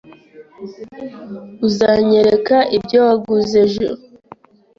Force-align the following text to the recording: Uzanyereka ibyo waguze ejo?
Uzanyereka 1.67 2.55
ibyo 2.77 2.99
waguze 3.07 3.57
ejo? 3.65 3.87